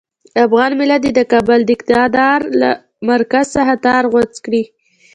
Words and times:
افغان 0.45 0.71
ملت 0.79 0.99
دې 1.05 1.11
د 1.15 1.21
کابل 1.31 1.59
د 1.65 1.69
اقتدار 1.75 2.39
له 2.61 2.69
مرکز 3.09 3.45
څخه 3.55 3.73
تار 3.85 4.03
غوڅ 4.13 4.33
کړي. 4.45 4.63